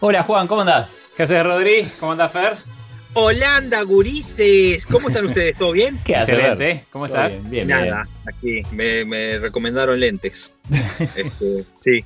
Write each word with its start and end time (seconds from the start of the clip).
Hola 0.00 0.22
Juan, 0.22 0.46
¿cómo 0.46 0.60
andás? 0.60 0.88
¿Qué 1.16 1.24
haces, 1.24 1.44
Rodri? 1.44 1.88
¿Cómo 1.98 2.12
andás, 2.12 2.30
Fer? 2.30 2.52
Holanda, 3.14 3.82
guristes. 3.82 4.86
¿Cómo 4.86 5.08
están 5.08 5.26
ustedes? 5.26 5.56
¿Todo 5.56 5.72
bien? 5.72 5.98
¿Qué 6.04 6.14
haces, 6.14 6.36
Excelente. 6.36 6.84
¿Cómo 6.92 7.06
estás? 7.06 7.32
Bien, 7.50 7.66
bien, 7.66 7.68
Nada, 7.68 8.08
aquí 8.24 8.62
me, 8.70 9.40
recomendaron 9.40 9.98
lentes. 9.98 10.54
Este, 11.16 11.64
sí, 11.80 12.04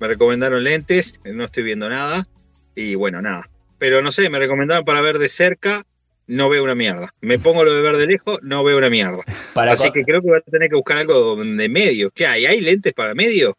me 0.00 0.08
recomendaron 0.08 0.64
lentes, 0.64 1.20
no 1.22 1.44
estoy 1.44 1.64
viendo 1.64 1.86
nada. 1.90 2.26
Y 2.74 2.94
bueno, 2.94 3.20
nada. 3.20 3.46
Pero 3.76 4.00
no 4.00 4.10
sé, 4.10 4.30
me 4.30 4.38
recomendaron 4.38 4.86
para 4.86 5.02
ver 5.02 5.18
de 5.18 5.28
cerca 5.28 5.84
no 6.26 6.48
veo 6.48 6.64
una 6.64 6.74
mierda. 6.74 7.12
Me 7.20 7.38
pongo 7.38 7.64
lo 7.64 7.74
de 7.74 7.80
ver 7.80 7.96
de 7.96 8.06
lejos, 8.06 8.38
no 8.42 8.64
veo 8.64 8.78
una 8.78 8.90
mierda. 8.90 9.22
Así 9.54 9.90
que 9.90 10.02
creo 10.04 10.20
que 10.20 10.28
voy 10.28 10.38
a 10.38 10.50
tener 10.50 10.68
que 10.68 10.76
buscar 10.76 10.98
algo 10.98 11.36
de 11.36 11.68
medio. 11.68 12.10
¿Qué 12.10 12.26
hay? 12.26 12.46
¿Hay 12.46 12.60
lentes 12.60 12.92
para 12.92 13.14
medio? 13.14 13.56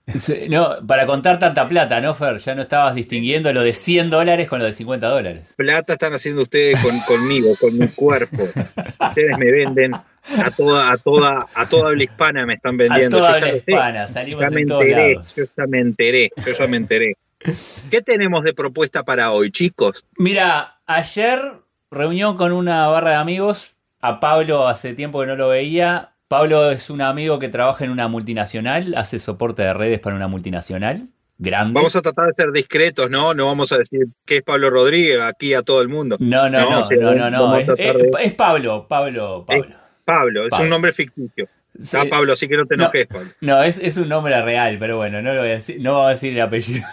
No, 0.49 0.75
para 0.87 1.05
contar 1.05 1.39
tanta 1.39 1.67
plata, 1.67 2.01
¿no, 2.01 2.13
Fer? 2.13 2.37
Ya 2.37 2.55
no 2.55 2.63
estabas 2.63 2.95
distinguiendo 2.95 3.51
lo 3.53 3.61
de 3.61 3.73
100 3.73 4.09
dólares 4.09 4.47
con 4.47 4.59
lo 4.59 4.65
de 4.65 4.73
50 4.73 5.07
dólares. 5.07 5.43
Plata 5.55 5.93
están 5.93 6.13
haciendo 6.13 6.43
ustedes 6.43 6.79
conmigo, 7.07 7.55
con 7.59 7.77
mi 7.77 7.87
cuerpo. 7.87 8.43
Ustedes 8.99 9.37
me 9.37 9.51
venden 9.51 9.93
a 9.93 10.51
toda, 10.51 10.91
a 10.91 10.97
toda, 10.97 11.47
a 11.53 11.69
toda 11.69 11.89
habla 11.89 12.03
hispana 12.03 12.45
me 12.45 12.55
están 12.55 12.77
vendiendo. 12.77 13.17
A 13.17 13.19
toda 13.19 13.35
habla 13.35 13.55
hispana, 13.57 14.07
salimos 14.07 14.41
ya 14.41 14.49
me 14.49 14.61
enteré, 14.61 15.15
Yo 15.35 15.43
ya 15.57 15.67
me 15.67 15.79
enteré, 15.79 16.31
yo 16.45 16.51
ya 16.53 16.67
me 16.67 16.77
enteré. 16.77 17.17
¿Qué 17.91 18.01
tenemos 18.01 18.43
de 18.43 18.53
propuesta 18.53 19.03
para 19.03 19.31
hoy, 19.31 19.51
chicos? 19.51 20.03
Mira, 20.17 20.79
ayer 20.85 21.53
reunión 21.95 22.37
con 22.37 22.51
una 22.51 22.87
barra 22.87 23.11
de 23.11 23.15
amigos. 23.15 23.77
A 24.01 24.19
Pablo 24.19 24.67
hace 24.67 24.93
tiempo 24.93 25.21
que 25.21 25.27
no 25.27 25.35
lo 25.35 25.49
veía. 25.49 26.11
Pablo 26.27 26.69
es 26.69 26.89
un 26.89 27.01
amigo 27.01 27.39
que 27.39 27.49
trabaja 27.49 27.85
en 27.85 27.91
una 27.91 28.07
multinacional, 28.07 28.93
hace 28.95 29.19
soporte 29.19 29.63
de 29.63 29.73
redes 29.73 29.99
para 29.99 30.15
una 30.15 30.27
multinacional. 30.27 31.07
Grande. 31.37 31.73
Vamos 31.73 31.95
a 31.95 32.01
tratar 32.01 32.27
de 32.27 32.33
ser 32.33 32.51
discretos, 32.51 33.09
¿no? 33.09 33.33
No 33.33 33.47
vamos 33.47 33.71
a 33.71 33.77
decir 33.77 34.07
que 34.25 34.37
es 34.37 34.43
Pablo 34.43 34.69
Rodríguez 34.69 35.19
aquí 35.19 35.53
a 35.53 35.63
todo 35.63 35.81
el 35.81 35.89
mundo. 35.89 36.15
No, 36.19 36.49
no, 36.49 36.61
no, 36.61 36.81
no, 36.81 37.29
no, 37.29 37.57
Es, 37.57 38.33
Pablo, 38.35 38.87
Pablo, 38.87 39.45
Pablo. 39.45 39.75
Pablo, 40.05 40.47
es 40.47 40.59
un 40.59 40.69
nombre 40.69 40.93
ficticio. 40.93 41.49
Ah, 41.93 42.05
Pablo, 42.09 42.35
sí 42.35 42.47
que 42.47 42.55
no 42.55 42.65
te 42.65 42.75
enojes, 42.75 43.07
Pablo. 43.07 43.29
No, 43.41 43.61
es, 43.63 43.79
es 43.79 43.97
un 43.97 44.07
nombre 44.07 44.41
real, 44.41 44.77
pero 44.79 44.97
bueno, 44.97 45.21
no 45.21 45.33
lo 45.33 45.41
voy 45.41 45.49
a 45.49 45.55
decir, 45.55 45.81
no 45.81 45.93
vamos 45.93 46.07
a 46.07 46.11
decir 46.11 46.33
el 46.33 46.41
apellido. 46.41 46.85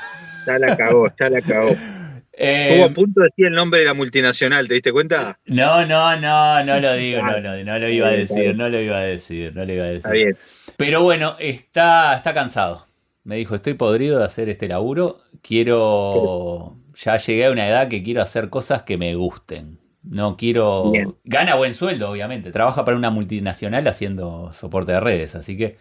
Ya 0.46 0.58
la 0.58 0.76
cagó, 0.76 1.08
ya 1.18 1.30
la 1.30 1.40
cagó. 1.40 1.70
Estuvo 2.42 2.84
a 2.84 2.88
eh, 2.88 2.90
punto 2.90 3.20
de 3.20 3.26
decir 3.26 3.46
el 3.46 3.52
nombre 3.52 3.78
de 3.78 3.86
la 3.86 3.94
multinacional, 3.94 4.66
¿te 4.66 4.74
diste 4.74 4.90
cuenta? 4.90 5.38
No, 5.46 5.86
no, 5.86 6.16
no, 6.16 6.64
no 6.64 6.80
lo 6.80 6.94
digo, 6.94 7.22
no, 7.22 7.40
no, 7.40 7.62
no 7.62 7.78
lo 7.78 7.88
iba 7.88 8.08
a 8.08 8.10
decir, 8.10 8.56
no 8.56 8.68
lo 8.68 8.80
iba 8.80 8.96
a 8.96 9.02
decir, 9.02 9.54
no 9.54 9.64
lo 9.64 9.72
iba 9.72 9.84
a 9.84 9.86
decir. 9.86 9.98
Está 9.98 10.10
bien. 10.10 10.36
Pero 10.76 11.02
bueno, 11.02 11.36
está, 11.38 12.16
está 12.16 12.34
cansado. 12.34 12.88
Me 13.22 13.36
dijo, 13.36 13.54
estoy 13.54 13.74
podrido 13.74 14.18
de 14.18 14.24
hacer 14.24 14.48
este 14.48 14.66
laburo, 14.66 15.20
quiero, 15.40 16.78
ya 16.96 17.16
llegué 17.16 17.46
a 17.46 17.52
una 17.52 17.68
edad 17.68 17.86
que 17.86 18.02
quiero 18.02 18.22
hacer 18.22 18.48
cosas 18.48 18.82
que 18.82 18.98
me 18.98 19.14
gusten. 19.14 19.78
No 20.02 20.36
quiero... 20.36 20.92
Gana 21.22 21.54
buen 21.54 21.74
sueldo, 21.74 22.10
obviamente. 22.10 22.50
Trabaja 22.50 22.84
para 22.84 22.96
una 22.96 23.10
multinacional 23.10 23.86
haciendo 23.86 24.52
soporte 24.52 24.90
de 24.90 24.98
redes, 24.98 25.36
así 25.36 25.56
que... 25.56 25.76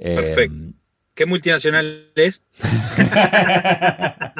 Eh, 0.00 0.16
Perfecto. 0.16 0.74
¿Qué 1.14 1.26
multinacional 1.26 2.10
es? 2.16 2.42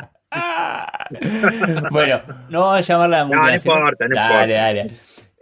bueno, 1.91 2.21
no 2.48 2.60
vamos 2.60 2.78
a 2.78 2.81
llamarla 2.81 3.25
No, 3.25 3.43
no 3.43 3.54
importa, 3.54 4.09
no 4.09 4.15
dale, 4.15 4.53
Dale. 4.54 4.91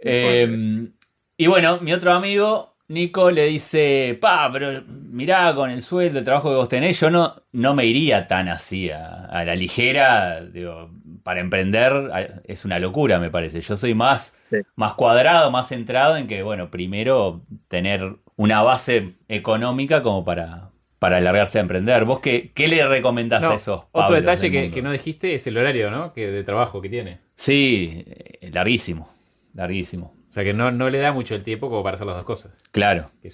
Em, 0.01 0.91
y 1.37 1.47
bueno, 1.47 1.79
mi 1.81 1.93
otro 1.93 2.11
amigo, 2.11 2.75
Nico, 2.87 3.31
le 3.31 3.45
dice, 3.45 4.17
pa, 4.19 4.49
pero 4.51 4.83
mirá 4.87 5.53
con 5.53 5.69
el 5.69 5.81
sueldo, 5.81 6.19
el 6.19 6.25
trabajo 6.25 6.49
que 6.49 6.55
vos 6.55 6.69
tenés, 6.69 6.99
yo 6.99 7.09
no, 7.09 7.43
no 7.51 7.75
me 7.75 7.85
iría 7.85 8.27
tan 8.27 8.47
así 8.47 8.89
a, 8.89 9.43
la 9.45 9.55
ligera, 9.55 10.43
digo, 10.43 10.89
para 11.23 11.39
emprender 11.39 12.41
es 12.45 12.65
una 12.65 12.79
locura, 12.79 13.19
me 13.19 13.29
parece. 13.29 13.61
Yo 13.61 13.75
soy 13.75 13.93
más, 13.93 14.33
más 14.75 14.93
cuadrado, 14.95 15.51
más 15.51 15.67
centrado 15.67 16.17
en 16.17 16.27
que, 16.27 16.41
bueno, 16.43 16.71
primero 16.71 17.45
tener 17.67 18.17
una 18.35 18.63
base 18.63 19.15
económica 19.27 20.01
como 20.01 20.23
para, 20.23 20.68
para 20.99 21.17
alargarse 21.17 21.57
a 21.57 21.61
emprender. 21.61 22.05
¿Vos 22.05 22.19
qué, 22.19 22.51
qué 22.53 22.67
le 22.67 22.85
recomendás 22.87 23.43
a 23.43 23.55
esos? 23.55 23.83
otro 23.91 24.15
detalle 24.15 24.69
que, 24.69 24.81
no 24.81 24.91
dijiste 24.91 25.33
es 25.33 25.47
el 25.47 25.57
horario, 25.57 25.89
¿no? 25.89 26.13
Que 26.13 26.27
de 26.27 26.43
trabajo 26.43 26.81
que 26.81 26.89
tiene. 26.89 27.19
Sí, 27.35 28.03
eh, 28.05 28.51
larguísimo, 28.51 29.09
larguísimo. 29.53 30.13
O 30.29 30.33
sea 30.33 30.43
que 30.43 30.53
no, 30.53 30.71
no 30.71 30.89
le 30.89 30.99
da 30.99 31.11
mucho 31.11 31.33
el 31.33 31.41
tiempo 31.41 31.69
como 31.69 31.81
para 31.81 31.95
hacer 31.95 32.05
las 32.05 32.17
dos 32.17 32.25
cosas. 32.25 32.51
Claro. 32.71 33.09
Eh, 33.23 33.31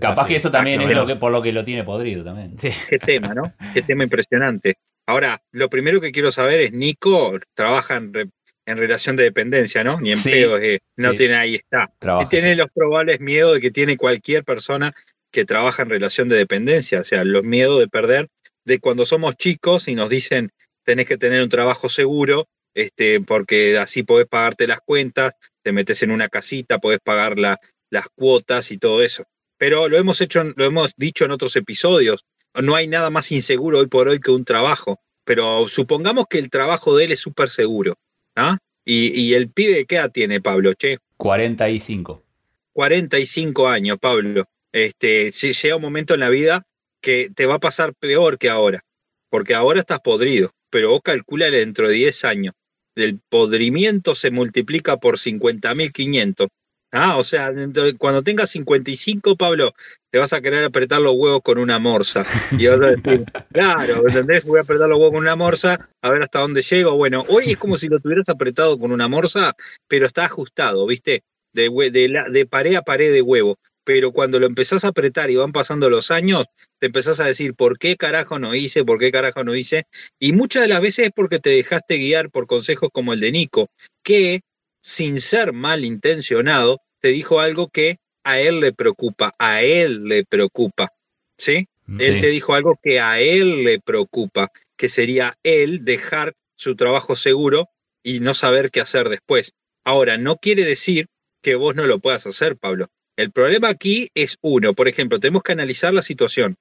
Capaz 0.00 0.26
que 0.26 0.36
eso 0.36 0.50
también 0.50 0.82
es 0.82 0.94
lo 0.94 1.06
que, 1.06 1.16
por 1.16 1.32
lo 1.32 1.40
que 1.40 1.52
lo 1.52 1.64
tiene 1.64 1.84
podrido 1.84 2.22
también. 2.22 2.58
Sí. 2.58 2.70
Qué 2.90 2.98
tema, 2.98 3.32
¿no? 3.32 3.54
Qué 3.72 3.80
tema 3.82 4.04
impresionante. 4.04 4.74
Ahora, 5.06 5.40
lo 5.52 5.70
primero 5.70 6.02
que 6.02 6.12
quiero 6.12 6.30
saber 6.30 6.60
es, 6.60 6.72
Nico 6.72 7.38
trabaja 7.54 7.96
en, 7.96 8.30
relación 8.76 9.16
de 9.16 9.22
dependencia, 9.22 9.82
¿no? 9.82 9.98
Ni 10.00 10.12
en 10.12 10.22
pedo, 10.22 10.58
no 10.96 11.14
tiene, 11.14 11.36
ahí 11.36 11.54
está. 11.54 11.90
y 12.20 12.26
tiene 12.26 12.54
los 12.56 12.66
probables 12.74 13.18
miedos 13.20 13.54
de 13.54 13.60
que 13.62 13.70
tiene 13.70 13.96
cualquier 13.96 14.44
persona 14.44 14.92
que 15.30 15.44
trabaja 15.44 15.82
en 15.82 15.90
relación 15.90 16.28
de 16.28 16.36
dependencia, 16.36 17.00
o 17.00 17.04
sea, 17.04 17.24
los 17.24 17.44
miedos 17.44 17.78
de 17.80 17.88
perder, 17.88 18.28
de 18.64 18.78
cuando 18.80 19.04
somos 19.04 19.36
chicos 19.36 19.88
y 19.88 19.94
nos 19.94 20.10
dicen 20.10 20.52
tenés 20.84 21.06
que 21.06 21.18
tener 21.18 21.42
un 21.42 21.50
trabajo 21.50 21.90
seguro, 21.90 22.48
este, 22.72 23.20
porque 23.20 23.76
así 23.76 24.02
podés 24.02 24.26
pagarte 24.26 24.66
las 24.66 24.80
cuentas, 24.80 25.34
te 25.62 25.70
metes 25.70 26.02
en 26.02 26.10
una 26.10 26.28
casita, 26.28 26.78
podés 26.78 27.00
pagar 27.00 27.38
las 27.38 28.06
cuotas 28.14 28.70
y 28.70 28.78
todo 28.78 29.02
eso. 29.02 29.24
Pero 29.58 29.88
lo 29.88 29.98
hemos 29.98 30.20
hecho, 30.22 30.42
lo 30.44 30.64
hemos 30.64 30.94
dicho 30.96 31.26
en 31.26 31.32
otros 31.32 31.56
episodios, 31.56 32.24
no 32.54 32.74
hay 32.74 32.86
nada 32.88 33.10
más 33.10 33.30
inseguro 33.32 33.80
hoy 33.80 33.86
por 33.86 34.08
hoy 34.08 34.18
que 34.18 34.30
un 34.30 34.46
trabajo, 34.46 34.98
pero 35.24 35.68
supongamos 35.68 36.24
que 36.30 36.38
el 36.38 36.48
trabajo 36.48 36.96
de 36.96 37.04
él 37.04 37.12
es 37.12 37.20
súper 37.20 37.50
seguro, 37.50 37.98
¿ah? 38.34 38.56
Y, 38.86 39.08
y, 39.20 39.34
el 39.34 39.50
pibe, 39.50 39.84
¿qué 39.84 39.96
edad 39.96 40.10
tiene 40.10 40.40
Pablo, 40.40 40.72
che? 40.72 40.96
45. 41.18 42.24
45 42.72 43.68
años, 43.68 43.98
Pablo 44.00 44.48
este, 44.72 45.32
si 45.32 45.52
llega 45.52 45.76
un 45.76 45.82
momento 45.82 46.14
en 46.14 46.20
la 46.20 46.28
vida 46.28 46.66
que 47.00 47.30
te 47.34 47.46
va 47.46 47.54
a 47.54 47.60
pasar 47.60 47.94
peor 47.94 48.38
que 48.38 48.50
ahora, 48.50 48.84
porque 49.30 49.54
ahora 49.54 49.80
estás 49.80 50.00
podrido, 50.00 50.52
pero 50.70 50.90
vos 50.90 51.00
calcula 51.02 51.50
dentro 51.50 51.88
de 51.88 51.94
10 51.94 52.24
años, 52.24 52.54
el 52.96 53.20
podrimiento 53.28 54.14
se 54.14 54.30
multiplica 54.30 54.96
por 54.96 55.18
50.500. 55.18 56.48
Ah, 56.90 57.18
o 57.18 57.22
sea, 57.22 57.52
cuando 57.98 58.22
tengas 58.22 58.48
55, 58.50 59.36
Pablo, 59.36 59.74
te 60.10 60.18
vas 60.18 60.32
a 60.32 60.40
querer 60.40 60.64
apretar 60.64 61.02
los 61.02 61.12
huevos 61.12 61.42
con 61.42 61.58
una 61.58 61.78
morsa. 61.78 62.24
Y 62.58 62.66
vas 62.66 62.78
a 62.78 62.96
decir, 62.96 63.24
claro, 63.52 64.08
¿entendés? 64.08 64.42
Voy 64.44 64.58
a 64.58 64.62
apretar 64.62 64.88
los 64.88 64.96
huevos 64.96 65.12
con 65.12 65.20
una 65.20 65.36
morsa, 65.36 65.90
a 66.00 66.10
ver 66.10 66.22
hasta 66.22 66.40
dónde 66.40 66.62
llego. 66.62 66.96
Bueno, 66.96 67.24
hoy 67.28 67.50
es 67.50 67.58
como 67.58 67.76
si 67.76 67.88
lo 67.88 68.00
tuvieras 68.00 68.30
apretado 68.30 68.78
con 68.78 68.90
una 68.90 69.06
morsa, 69.06 69.54
pero 69.86 70.06
está 70.06 70.24
ajustado, 70.24 70.86
¿viste? 70.86 71.24
De, 71.52 71.68
de, 71.90 72.22
de 72.30 72.46
pared 72.46 72.74
a 72.76 72.82
pared 72.82 73.12
de 73.12 73.20
huevo 73.20 73.58
pero 73.88 74.12
cuando 74.12 74.38
lo 74.38 74.44
empezás 74.44 74.84
a 74.84 74.88
apretar 74.88 75.30
y 75.30 75.36
van 75.36 75.50
pasando 75.50 75.88
los 75.88 76.10
años, 76.10 76.44
te 76.78 76.88
empezás 76.88 77.20
a 77.20 77.24
decir, 77.24 77.54
¿por 77.54 77.78
qué 77.78 77.96
carajo 77.96 78.38
no 78.38 78.54
hice? 78.54 78.84
¿Por 78.84 78.98
qué 78.98 79.10
carajo 79.10 79.44
no 79.44 79.54
hice? 79.56 79.86
Y 80.18 80.32
muchas 80.32 80.60
de 80.64 80.68
las 80.68 80.82
veces 80.82 81.06
es 81.06 81.12
porque 81.16 81.38
te 81.38 81.48
dejaste 81.48 81.96
guiar 81.96 82.30
por 82.30 82.46
consejos 82.46 82.90
como 82.92 83.14
el 83.14 83.20
de 83.20 83.32
Nico, 83.32 83.70
que 84.02 84.42
sin 84.82 85.22
ser 85.22 85.54
malintencionado, 85.54 86.82
te 87.00 87.08
dijo 87.08 87.40
algo 87.40 87.68
que 87.68 87.96
a 88.24 88.38
él 88.38 88.60
le 88.60 88.74
preocupa, 88.74 89.32
a 89.38 89.62
él 89.62 90.04
le 90.04 90.22
preocupa, 90.26 90.92
¿sí? 91.38 91.66
Mm, 91.86 91.98
él 92.02 92.20
te 92.20 92.26
dijo 92.26 92.52
algo 92.52 92.78
que 92.82 93.00
a 93.00 93.20
él 93.20 93.64
le 93.64 93.80
preocupa, 93.80 94.52
que 94.76 94.90
sería 94.90 95.32
él 95.42 95.86
dejar 95.86 96.34
su 96.56 96.76
trabajo 96.76 97.16
seguro 97.16 97.70
y 98.02 98.20
no 98.20 98.34
saber 98.34 98.70
qué 98.70 98.82
hacer 98.82 99.08
después. 99.08 99.54
Ahora, 99.82 100.18
no 100.18 100.36
quiere 100.36 100.66
decir 100.66 101.06
que 101.40 101.54
vos 101.54 101.74
no 101.74 101.86
lo 101.86 102.00
puedas 102.00 102.26
hacer, 102.26 102.58
Pablo. 102.58 102.90
El 103.18 103.32
problema 103.32 103.68
aquí 103.68 104.10
es 104.14 104.36
uno, 104.42 104.74
por 104.74 104.86
ejemplo, 104.86 105.18
tenemos 105.18 105.42
que 105.42 105.50
analizar 105.50 105.92
la 105.92 106.02
situación. 106.02 106.54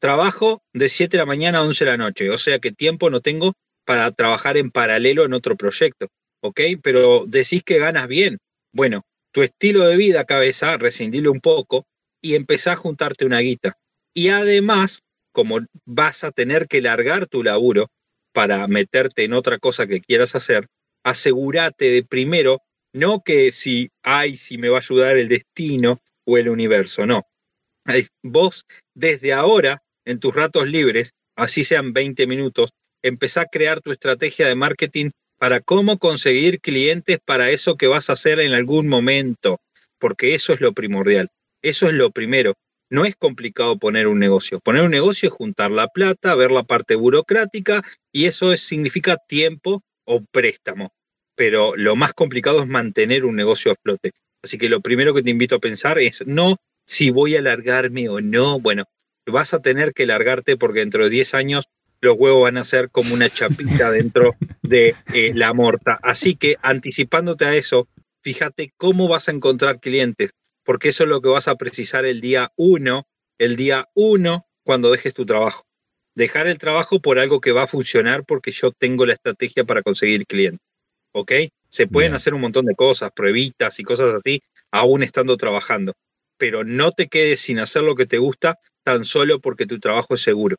Trabajo 0.00 0.62
de 0.72 0.88
7 0.88 1.18
de 1.18 1.22
la 1.22 1.26
mañana 1.26 1.58
a 1.58 1.64
11 1.64 1.84
de 1.84 1.90
la 1.90 1.96
noche, 1.98 2.30
o 2.30 2.38
sea 2.38 2.60
que 2.60 2.72
tiempo 2.72 3.10
no 3.10 3.20
tengo 3.20 3.52
para 3.84 4.10
trabajar 4.12 4.56
en 4.56 4.70
paralelo 4.70 5.26
en 5.26 5.34
otro 5.34 5.54
proyecto, 5.54 6.06
¿ok? 6.42 6.60
Pero 6.82 7.24
decís 7.26 7.62
que 7.62 7.78
ganas 7.78 8.08
bien. 8.08 8.38
Bueno, 8.72 9.02
tu 9.34 9.42
estilo 9.42 9.86
de 9.86 9.96
vida, 9.98 10.24
cabeza, 10.24 10.78
rescindile 10.78 11.28
un 11.28 11.40
poco 11.40 11.84
y 12.22 12.36
empezá 12.36 12.72
a 12.72 12.76
juntarte 12.76 13.26
una 13.26 13.40
guita. 13.40 13.74
Y 14.14 14.30
además, 14.30 15.02
como 15.32 15.58
vas 15.84 16.24
a 16.24 16.32
tener 16.32 16.68
que 16.68 16.80
largar 16.80 17.26
tu 17.26 17.42
laburo, 17.42 17.88
para 18.32 18.66
meterte 18.66 19.24
en 19.24 19.34
otra 19.34 19.58
cosa 19.58 19.86
que 19.86 20.00
quieras 20.00 20.34
hacer, 20.34 20.68
asegúrate 21.04 21.90
de 21.90 22.02
primero, 22.02 22.62
no 22.92 23.22
que 23.22 23.52
si, 23.52 23.90
ay, 24.02 24.36
si 24.36 24.58
me 24.58 24.68
va 24.68 24.78
a 24.78 24.80
ayudar 24.80 25.16
el 25.16 25.28
destino 25.28 26.00
o 26.24 26.38
el 26.38 26.48
universo, 26.48 27.06
no. 27.06 27.26
Vos 28.22 28.64
desde 28.94 29.32
ahora, 29.32 29.82
en 30.04 30.20
tus 30.20 30.34
ratos 30.34 30.66
libres, 30.66 31.12
así 31.36 31.64
sean 31.64 31.92
20 31.92 32.26
minutos, 32.26 32.70
empezá 33.02 33.42
a 33.42 33.46
crear 33.46 33.80
tu 33.80 33.92
estrategia 33.92 34.46
de 34.46 34.54
marketing 34.54 35.10
para 35.38 35.60
cómo 35.60 35.98
conseguir 35.98 36.60
clientes 36.60 37.18
para 37.24 37.50
eso 37.50 37.76
que 37.76 37.86
vas 37.86 38.10
a 38.10 38.14
hacer 38.14 38.40
en 38.40 38.52
algún 38.52 38.88
momento, 38.88 39.60
porque 39.98 40.34
eso 40.34 40.52
es 40.52 40.60
lo 40.60 40.72
primordial, 40.72 41.28
eso 41.62 41.86
es 41.86 41.94
lo 41.94 42.10
primero. 42.10 42.54
No 42.90 43.04
es 43.04 43.16
complicado 43.16 43.78
poner 43.78 44.06
un 44.06 44.18
negocio. 44.18 44.60
Poner 44.60 44.82
un 44.82 44.90
negocio 44.90 45.28
es 45.28 45.34
juntar 45.34 45.70
la 45.70 45.88
plata, 45.88 46.34
ver 46.34 46.50
la 46.50 46.62
parte 46.62 46.94
burocrática 46.94 47.82
y 48.10 48.24
eso 48.24 48.56
significa 48.56 49.18
tiempo 49.28 49.82
o 50.04 50.24
préstamo. 50.24 50.90
Pero 51.38 51.76
lo 51.76 51.94
más 51.94 52.12
complicado 52.12 52.60
es 52.60 52.66
mantener 52.66 53.24
un 53.24 53.36
negocio 53.36 53.70
a 53.70 53.76
flote. 53.80 54.10
Así 54.42 54.58
que 54.58 54.68
lo 54.68 54.80
primero 54.80 55.14
que 55.14 55.22
te 55.22 55.30
invito 55.30 55.54
a 55.54 55.60
pensar 55.60 55.98
es 56.00 56.26
no 56.26 56.56
si 56.84 57.10
voy 57.10 57.36
a 57.36 57.42
largarme 57.42 58.08
o 58.08 58.20
no. 58.20 58.58
Bueno, 58.58 58.84
vas 59.24 59.54
a 59.54 59.62
tener 59.62 59.94
que 59.94 60.04
largarte 60.04 60.56
porque 60.56 60.80
dentro 60.80 61.04
de 61.04 61.10
10 61.10 61.34
años 61.34 61.64
los 62.00 62.16
huevos 62.18 62.42
van 62.42 62.56
a 62.56 62.64
ser 62.64 62.90
como 62.90 63.14
una 63.14 63.30
chapita 63.30 63.90
dentro 63.92 64.34
de 64.62 64.96
eh, 65.14 65.32
la 65.32 65.54
morta. 65.54 66.00
Así 66.02 66.34
que 66.34 66.56
anticipándote 66.60 67.44
a 67.44 67.54
eso, 67.54 67.86
fíjate 68.22 68.72
cómo 68.76 69.06
vas 69.06 69.28
a 69.28 69.32
encontrar 69.32 69.78
clientes, 69.78 70.30
porque 70.64 70.88
eso 70.88 71.04
es 71.04 71.08
lo 71.08 71.20
que 71.20 71.28
vas 71.28 71.46
a 71.46 71.54
precisar 71.54 72.04
el 72.04 72.20
día 72.20 72.52
uno, 72.56 73.06
el 73.38 73.54
día 73.54 73.88
uno 73.94 74.46
cuando 74.64 74.90
dejes 74.90 75.14
tu 75.14 75.24
trabajo. 75.24 75.64
Dejar 76.14 76.48
el 76.48 76.58
trabajo 76.58 77.00
por 77.00 77.20
algo 77.20 77.40
que 77.40 77.52
va 77.52 77.62
a 77.62 77.68
funcionar 77.68 78.24
porque 78.24 78.50
yo 78.50 78.72
tengo 78.72 79.06
la 79.06 79.12
estrategia 79.12 79.64
para 79.64 79.82
conseguir 79.82 80.26
clientes. 80.26 80.67
¿Ok? 81.20 81.32
Se 81.68 81.86
pueden 81.86 82.14
hacer 82.14 82.34
un 82.34 82.40
montón 82.40 82.64
de 82.66 82.74
cosas, 82.74 83.10
pruebitas 83.12 83.78
y 83.78 83.84
cosas 83.84 84.14
así, 84.14 84.42
aún 84.70 85.02
estando 85.02 85.36
trabajando. 85.36 85.92
Pero 86.38 86.64
no 86.64 86.92
te 86.92 87.08
quedes 87.08 87.40
sin 87.40 87.58
hacer 87.58 87.82
lo 87.82 87.94
que 87.94 88.06
te 88.06 88.18
gusta 88.18 88.58
tan 88.84 89.04
solo 89.04 89.40
porque 89.40 89.66
tu 89.66 89.78
trabajo 89.78 90.14
es 90.14 90.22
seguro 90.22 90.56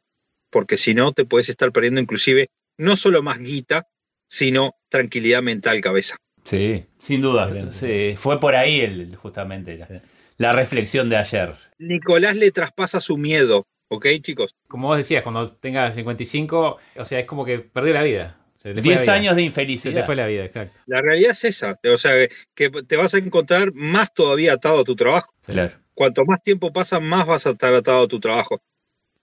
porque 0.49 0.77
si 0.77 0.93
no 0.93 1.13
te 1.13 1.25
puedes 1.25 1.49
estar 1.49 1.71
perdiendo 1.71 2.01
inclusive 2.01 2.49
no 2.77 2.95
solo 2.95 3.21
más 3.21 3.39
guita, 3.39 3.87
sino 4.27 4.75
tranquilidad 4.89 5.41
mental, 5.41 5.81
cabeza. 5.81 6.17
Sí, 6.43 6.85
sin 6.97 7.21
duda. 7.21 7.51
fue 8.15 8.39
por 8.39 8.55
ahí 8.55 8.79
el, 8.81 9.15
justamente 9.15 9.85
la, 10.37 10.53
reflexión 10.53 11.09
de 11.09 11.17
ayer. 11.17 11.55
Nicolás 11.77 12.37
le 12.37 12.51
traspasa 12.51 12.99
su 12.99 13.17
miedo, 13.17 13.67
¿ok, 13.89 14.07
chicos? 14.21 14.55
Como 14.67 14.87
vos 14.87 14.97
decías, 14.97 15.23
cuando 15.23 15.47
tenga 15.47 15.91
55, 15.91 16.77
o 16.95 17.05
sea, 17.05 17.19
es 17.19 17.25
como 17.25 17.43
que 17.43 17.59
perdió 17.59 17.93
la 17.93 18.03
vida. 18.03 18.38
10 18.63 19.07
años 19.07 19.35
de 19.35 19.43
infelicidad. 19.43 19.93
Se 19.93 19.99
te 20.01 20.05
fue 20.05 20.15
la 20.15 20.27
vida, 20.27 20.45
exacto. 20.45 20.79
La 20.85 21.01
realidad 21.01 21.31
es 21.31 21.43
esa, 21.43 21.79
o 21.83 21.97
sea, 21.97 22.13
que 22.55 22.69
te 22.69 22.97
vas 22.97 23.13
a 23.13 23.17
encontrar 23.17 23.73
más 23.73 24.13
todavía 24.13 24.53
atado 24.53 24.79
a 24.81 24.83
tu 24.83 24.95
trabajo. 24.95 25.33
Claro. 25.45 25.77
Cuanto 25.93 26.25
más 26.25 26.41
tiempo 26.43 26.71
pasa, 26.71 26.99
más 26.99 27.25
vas 27.25 27.47
a 27.47 27.51
estar 27.51 27.73
atado 27.73 28.03
a 28.03 28.07
tu 28.07 28.19
trabajo 28.19 28.61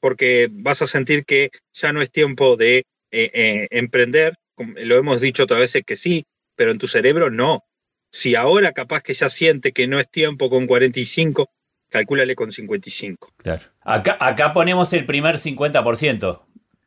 porque 0.01 0.49
vas 0.51 0.83
a 0.83 0.87
sentir 0.87 1.25
que 1.25 1.51
ya 1.73 1.93
no 1.93 2.03
es 2.03 2.11
tiempo 2.11 2.57
de 2.57 2.87
eh, 3.11 3.31
eh, 3.33 3.67
emprender. 3.71 4.35
Lo 4.57 4.97
hemos 4.97 5.21
dicho 5.21 5.45
otra 5.45 5.59
veces 5.59 5.83
que 5.85 5.97
sí, 5.97 6.27
pero 6.55 6.71
en 6.71 6.79
tu 6.79 6.87
cerebro 6.87 7.31
no. 7.31 7.65
Si 8.11 8.35
ahora 8.35 8.73
capaz 8.73 9.03
que 9.03 9.15
ya 9.15 9.29
siente 9.29 9.73
que 9.73 9.89
no 9.89 9.99
es 9.99 10.09
tiempo 10.09 10.49
con 10.49 10.67
45, 10.67 11.51
calcúlale 11.89 12.35
con 12.35 12.53
55. 12.53 13.33
Claro. 13.39 13.63
Acá, 13.81 14.17
acá 14.21 14.55
ponemos 14.55 14.93
el 14.93 15.07
primer 15.07 15.39
50%. 15.39 16.41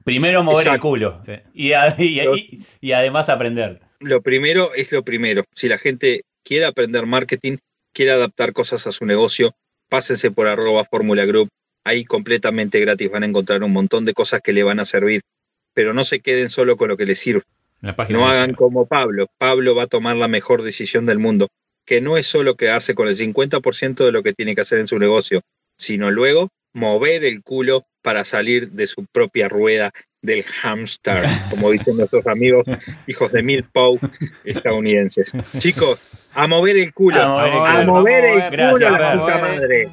Primero 0.03 0.43
mover 0.43 0.67
el 0.67 0.79
culo 0.79 1.21
y, 1.53 1.71
y, 2.81 2.91
además 2.91 3.29
aprender. 3.29 3.81
Lo 3.99 4.21
primero 4.21 4.73
es 4.73 4.91
lo 4.91 5.03
primero. 5.03 5.43
Si 5.53 5.67
la 5.67 5.77
gente 5.77 6.23
quiere 6.43 6.65
aprender 6.65 7.05
marketing, 7.05 7.57
quiere 7.93 8.11
adaptar 8.11 8.53
cosas 8.53 8.87
a 8.87 8.91
su 8.91 9.05
negocio, 9.05 9.55
pásense 9.89 10.31
por 10.31 10.47
arroba 10.47 10.85
Fórmula 10.85 11.25
Group, 11.25 11.49
ahí 11.83 12.05
completamente 12.05 12.79
gratis 12.79 13.11
van 13.11 13.23
a 13.23 13.25
encontrar 13.25 13.63
un 13.63 13.73
montón 13.73 14.05
de 14.05 14.13
cosas 14.13 14.41
que 14.41 14.53
le 14.53 14.63
van 14.63 14.79
a 14.79 14.85
servir, 14.85 15.21
pero 15.73 15.93
no 15.93 16.05
se 16.05 16.21
queden 16.21 16.49
solo 16.49 16.77
con 16.77 16.87
lo 16.89 16.97
que 16.97 17.05
les 17.05 17.19
sirve. 17.19 17.43
No 18.09 18.27
hagan 18.27 18.53
como 18.53 18.87
Pablo. 18.87 19.27
Pablo 19.37 19.75
va 19.75 19.83
a 19.83 19.87
tomar 19.87 20.17
la 20.17 20.27
mejor 20.27 20.63
decisión 20.63 21.05
del 21.05 21.19
mundo, 21.19 21.47
que 21.85 22.01
no 22.01 22.17
es 22.17 22.27
solo 22.27 22.55
quedarse 22.55 22.93
con 22.93 23.07
el 23.07 23.15
50% 23.15 24.05
de 24.05 24.11
lo 24.11 24.21
que 24.21 24.33
tiene 24.33 24.55
que 24.55 24.61
hacer 24.61 24.79
en 24.79 24.87
su 24.87 24.99
negocio, 24.99 25.41
sino 25.77 26.11
luego 26.11 26.49
mover 26.73 27.23
el 27.23 27.41
culo 27.41 27.85
para 28.01 28.23
salir 28.23 28.71
de 28.71 28.87
su 28.87 29.05
propia 29.05 29.47
rueda 29.49 29.91
del 30.21 30.43
hamster, 30.43 31.25
como 31.49 31.71
dicen 31.71 31.97
nuestros 31.97 32.27
amigos, 32.27 32.65
hijos 33.07 33.31
de 33.31 33.41
mil 33.41 33.63
Pau 33.63 33.99
estadounidenses. 34.43 35.31
Chicos, 35.57 35.99
a 36.33 36.47
mover 36.47 36.77
el 36.77 36.93
culo, 36.93 37.21
a 37.21 37.83
mover 37.85 38.25
el 38.25 38.49
culo, 38.49 38.87
a 38.87 38.99
la 38.99 39.13
puta 39.13 39.37
madre. 39.39 39.89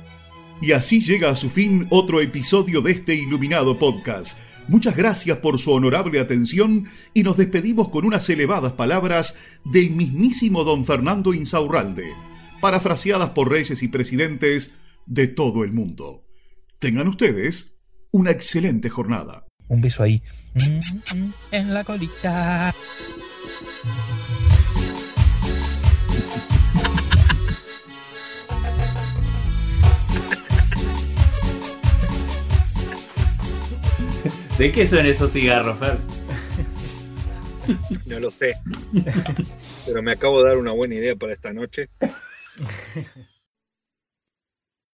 Y 0.61 0.73
así 0.73 1.03
llega 1.03 1.31
a 1.31 1.37
su 1.37 1.51
fin 1.51 1.87
otro 1.91 2.21
episodio 2.21 2.81
de 2.81 2.93
este 2.93 3.15
iluminado 3.15 3.79
podcast. 3.79 4.39
Muchas 4.69 4.97
gracias 4.97 5.39
por 5.39 5.61
su 5.61 5.71
honorable 5.71 6.19
atención 6.19 6.89
y 7.15 7.23
nos 7.23 7.37
despedimos 7.37 7.89
con 7.91 8.05
unas 8.05 8.29
elevadas 8.31 8.73
palabras 8.73 9.37
del 9.65 9.91
mismísimo 9.91 10.65
don 10.65 10.85
Fernando 10.85 11.35
Insaurralde, 11.35 12.13
parafraseadas 12.61 13.31
por 13.31 13.51
reyes 13.51 13.83
y 13.85 13.89
presidentes 13.89 14.75
de 15.05 15.29
todo 15.29 15.63
el 15.63 15.73
mundo. 15.73 16.25
Tengan 16.81 17.07
ustedes 17.07 17.76
una 18.17 18.31
excelente 18.31 18.89
jornada. 18.89 19.45
Un 19.69 19.83
beso 19.83 20.03
ahí. 20.03 20.23
En 21.51 21.75
la 21.75 21.85
colita. 21.85 22.75
¿De 34.57 34.73
qué 34.73 34.87
son 34.87 35.05
esos 35.05 35.33
cigarros, 35.33 35.79
Fer? 35.79 35.99
No 38.07 38.19
lo 38.19 38.31
sé. 38.31 38.55
Pero 39.85 40.03
me 40.03 40.13
acabo 40.13 40.43
de 40.43 40.49
dar 40.49 40.57
una 40.57 40.73
buena 40.73 40.95
idea 40.95 41.15
para 41.17 41.35
esta 41.35 41.53
noche. 41.53 41.91